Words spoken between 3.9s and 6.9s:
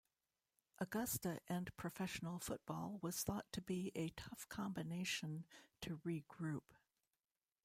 a tough combination to regroup.